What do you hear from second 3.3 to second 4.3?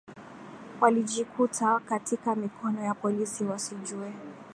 wasijue